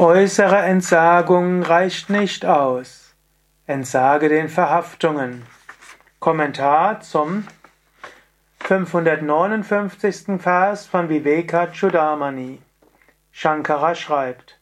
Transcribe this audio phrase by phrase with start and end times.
[0.00, 3.16] Äußere Entsagung reicht nicht aus.
[3.66, 5.42] Entsage den Verhaftungen.
[6.20, 7.48] Kommentar zum
[8.60, 10.40] 559.
[10.40, 12.60] Vers von Viveka Chudamani.
[13.32, 14.60] Shankara schreibt: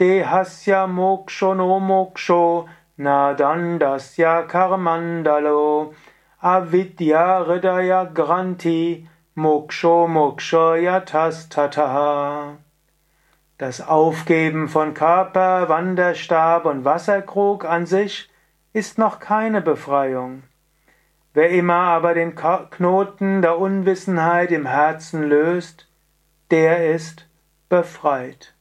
[0.00, 2.66] Dehasya moksho no moksho
[2.96, 5.92] nadandasya karmandalo
[6.40, 12.56] avidya hridaya granti moksho moksho yatastataha
[13.58, 18.28] das Aufgeben von Körper, Wanderstab und Wasserkrug an sich
[18.72, 20.42] ist noch keine Befreiung.
[21.32, 25.88] Wer immer aber den Knoten der Unwissenheit im Herzen löst,
[26.50, 27.26] der ist
[27.68, 28.54] befreit.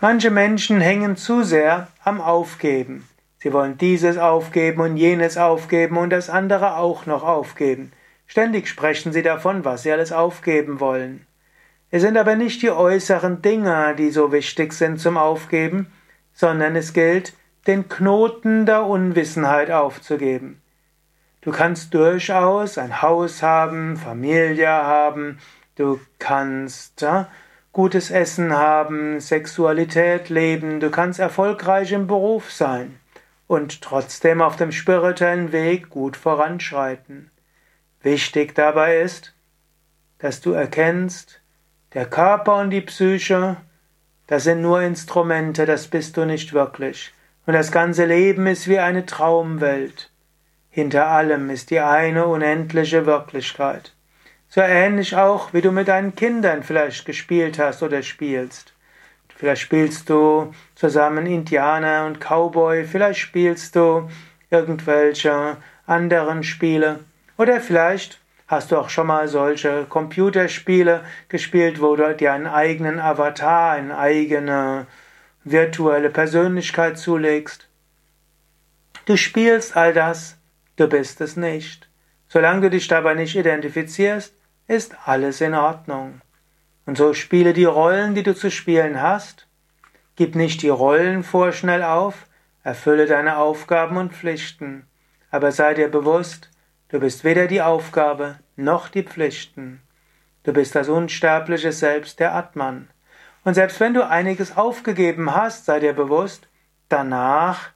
[0.00, 3.08] Manche Menschen hängen zu sehr am Aufgeben.
[3.38, 7.92] Sie wollen dieses aufgeben und jenes aufgeben und das andere auch noch aufgeben.
[8.26, 11.26] Ständig sprechen sie davon, was sie alles aufgeben wollen.
[11.94, 15.92] Es sind aber nicht die äußeren Dinge, die so wichtig sind zum Aufgeben,
[16.32, 17.34] sondern es gilt,
[17.66, 20.62] den Knoten der Unwissenheit aufzugeben.
[21.42, 25.38] Du kannst durchaus ein Haus haben, Familie haben,
[25.76, 27.28] du kannst ja,
[27.72, 32.98] gutes Essen haben, Sexualität leben, du kannst erfolgreich im Beruf sein
[33.46, 37.30] und trotzdem auf dem spirituellen Weg gut voranschreiten.
[38.00, 39.34] Wichtig dabei ist,
[40.16, 41.41] dass du erkennst,
[41.94, 43.56] der Körper und die Psyche,
[44.26, 47.12] das sind nur Instrumente, das bist du nicht wirklich.
[47.44, 50.10] Und das ganze Leben ist wie eine Traumwelt.
[50.70, 53.92] Hinter allem ist die eine unendliche Wirklichkeit.
[54.48, 58.72] So ähnlich auch, wie du mit deinen Kindern vielleicht gespielt hast oder spielst.
[59.36, 64.08] Vielleicht spielst du zusammen Indianer und Cowboy, vielleicht spielst du
[64.50, 65.56] irgendwelche
[65.86, 67.00] anderen Spiele
[67.36, 68.20] oder vielleicht
[68.52, 73.96] Hast du auch schon mal solche Computerspiele gespielt, wo du dir einen eigenen Avatar, eine
[73.96, 74.86] eigene
[75.42, 77.70] virtuelle Persönlichkeit zulegst?
[79.06, 80.36] Du spielst all das,
[80.76, 81.88] du bist es nicht.
[82.28, 84.34] Solange du dich dabei nicht identifizierst,
[84.68, 86.20] ist alles in Ordnung.
[86.84, 89.48] Und so spiele die Rollen, die du zu spielen hast.
[90.14, 92.26] Gib nicht die Rollen vorschnell auf,
[92.64, 94.86] erfülle deine Aufgaben und Pflichten.
[95.30, 96.51] Aber sei dir bewusst,
[96.92, 99.80] Du bist weder die Aufgabe noch die Pflichten.
[100.42, 102.90] Du bist das unsterbliche Selbst der Atman.
[103.44, 106.48] Und selbst wenn du einiges aufgegeben hast, sei dir bewusst,
[106.90, 107.70] danach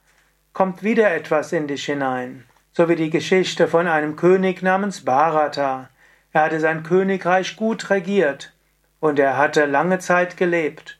[0.53, 2.45] kommt wieder etwas in dich hinein.
[2.73, 5.89] So wie die Geschichte von einem König namens Bharata.
[6.31, 8.53] Er hatte sein Königreich gut regiert
[8.99, 10.99] und er hatte lange Zeit gelebt.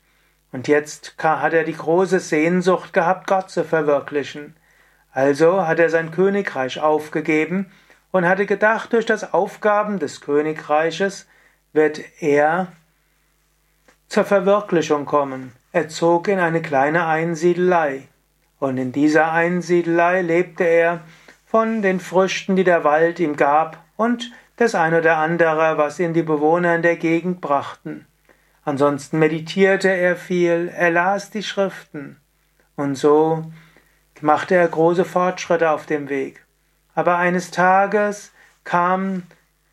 [0.52, 4.56] Und jetzt hat er die große Sehnsucht gehabt, Gott zu verwirklichen.
[5.12, 7.72] Also hat er sein Königreich aufgegeben
[8.18, 11.28] und hatte gedacht, durch das Aufgaben des Königreiches
[11.72, 12.72] wird er
[14.08, 15.54] zur Verwirklichung kommen.
[15.72, 18.08] Er zog in eine kleine Einsiedelei.
[18.60, 21.02] Und in dieser Einsiedelei lebte er
[21.46, 26.14] von den Früchten, die der Wald ihm gab, und das ein oder andere, was ihn
[26.14, 28.08] die Bewohner in der Gegend brachten.
[28.64, 32.20] Ansonsten meditierte er viel, er las die Schriften.
[32.76, 33.52] Und so
[34.22, 36.47] machte er große Fortschritte auf dem Weg.
[36.97, 38.31] Aber eines Tages
[38.63, 39.22] kam,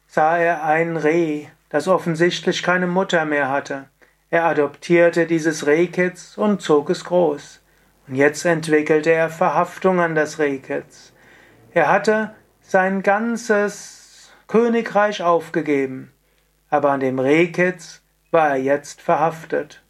[0.06, 3.86] sah er ein Reh, das offensichtlich keine Mutter mehr hatte.
[4.28, 7.62] Er adoptierte dieses Rehkitz und zog es groß.
[8.08, 11.14] Und jetzt entwickelte er Verhaftung an das Rehkitz.
[11.72, 16.12] Er hatte sein ganzes Königreich aufgegeben,
[16.68, 18.02] aber an dem Rehkitz
[18.32, 19.82] war er jetzt verhaftet.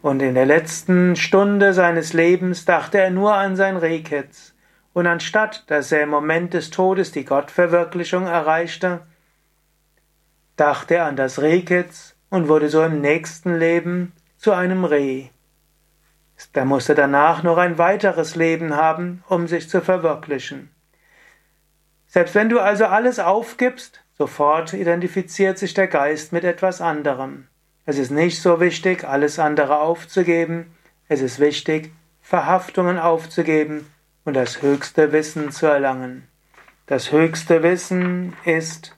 [0.00, 4.53] Und in der letzten Stunde seines Lebens dachte er nur an sein Rehkitz.
[4.94, 9.00] Und anstatt dass er im Moment des Todes die Gottverwirklichung erreichte,
[10.56, 15.26] dachte er an das Rehkitz und wurde so im nächsten Leben zu einem Reh.
[16.52, 20.70] Er musste danach noch ein weiteres Leben haben, um sich zu verwirklichen.
[22.06, 27.48] Selbst wenn du also alles aufgibst, sofort identifiziert sich der Geist mit etwas anderem.
[27.84, 30.72] Es ist nicht so wichtig, alles andere aufzugeben,
[31.08, 33.90] es ist wichtig, Verhaftungen aufzugeben
[34.24, 36.28] und das höchste Wissen zu erlangen.
[36.86, 38.96] Das höchste Wissen ist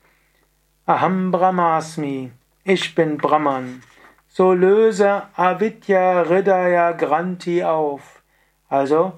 [0.87, 2.33] Aham Brahmasmi,
[2.65, 3.83] ich bin Brahman.
[4.29, 8.23] So löse Avidya Hridaya Granti auf,
[8.69, 9.15] also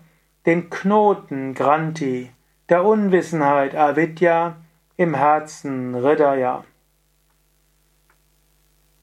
[0.46, 2.30] den Knoten Granti,
[2.68, 4.56] der Unwissenheit Avidya
[4.96, 6.64] im Herzen Hridaya.